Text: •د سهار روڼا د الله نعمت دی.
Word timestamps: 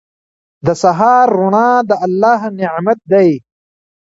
•د 0.65 0.67
سهار 0.83 1.25
روڼا 1.39 1.69
د 1.89 1.91
الله 2.05 2.41
نعمت 2.59 2.99
دی. 3.11 3.29